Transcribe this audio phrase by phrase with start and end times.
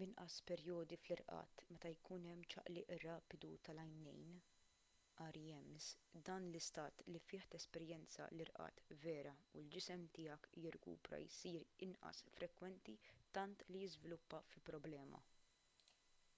[0.00, 4.36] b'inqas perjodi fl-irqad meta jkun hemm ċaqliq rapidu tal-għajnejn
[5.38, 5.88] rems
[6.30, 11.60] dan l-istat li fih tesperjenza l-irqad vera u l-ġisem tiegħek jirkupra jsir
[11.90, 12.98] inqas frekwenti
[13.40, 15.24] tant li jiżviluppa fi problema